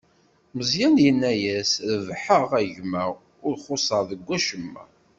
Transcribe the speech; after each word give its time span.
Meẓyan 0.57 0.95
yenna-as: 1.05 1.71
Rebḥeɣ, 1.91 2.47
a 2.59 2.61
gma, 2.75 3.03
ur 3.45 3.55
xuṣṣeɣ 3.63 4.01
deg 4.09 4.21
wacemma. 4.27 4.83